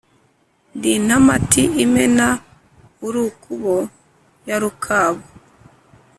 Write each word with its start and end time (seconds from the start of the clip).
Ndi 0.75 0.89
intamati 0.99 1.63
imena 1.85 2.27
urukubo 3.05 3.73
ya 4.47 4.57
Rukabu 4.61 5.23